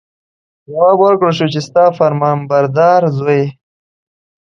جواب 0.69 0.97
ورکړل 1.01 1.33
شو 1.37 1.47
چې 1.53 1.59
ستا 1.67 1.85
فرمانبردار 1.97 3.01
زوی. 3.17 3.43